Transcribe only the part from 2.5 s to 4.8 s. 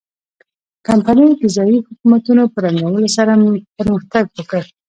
په ړنګولو سره پرمختګ وکړ.